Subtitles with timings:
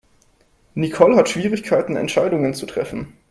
[0.73, 3.19] Nicole hat Schwierigkeiten Entscheidungen zu treffen.